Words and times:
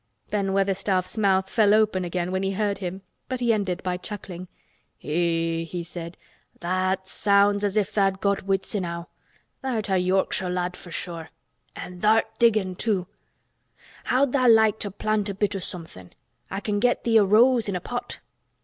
Ben 0.31 0.51
Weatherstaff's 0.51 1.15
mouth 1.15 1.47
fell 1.47 1.75
open 1.75 2.03
again 2.03 2.31
when 2.31 2.41
he 2.41 2.53
heard 2.53 2.79
him, 2.79 3.03
but 3.29 3.39
he 3.39 3.53
ended 3.53 3.83
by 3.83 3.97
chuckling. 3.97 4.47
"Eh!" 5.03 5.61
he 5.63 5.83
said, 5.87 6.17
"that 6.59 7.07
sounds 7.07 7.63
as 7.63 7.77
if 7.77 7.91
tha'd 7.93 8.19
got 8.19 8.41
wits 8.41 8.73
enow. 8.73 9.09
Tha'rt 9.61 9.91
a 9.93 9.99
Yorkshire 9.99 10.49
lad 10.49 10.75
for 10.75 10.89
sure. 10.89 11.29
An' 11.75 12.01
tha'rt 12.01 12.25
diggin', 12.39 12.73
too. 12.77 13.05
How'd 14.05 14.31
tha' 14.31 14.47
like 14.47 14.79
to 14.79 14.89
plant 14.89 15.29
a 15.29 15.35
bit 15.35 15.55
o' 15.55 15.59
somethin'? 15.59 16.13
I 16.49 16.61
can 16.61 16.79
get 16.79 17.03
thee 17.03 17.17
a 17.17 17.23
rose 17.23 17.69
in 17.69 17.75
a 17.75 17.79
pot." 17.79 18.17